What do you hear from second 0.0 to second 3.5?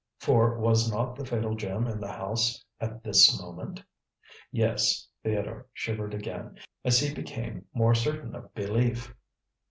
For was not the fatal gem in the house at this